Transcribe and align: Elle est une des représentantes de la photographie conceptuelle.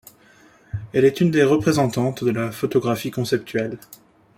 Elle 0.93 1.05
est 1.05 1.21
une 1.21 1.29
des 1.29 1.43
représentantes 1.43 2.23
de 2.23 2.31
la 2.31 2.51
photographie 2.51 3.11
conceptuelle. 3.11 3.77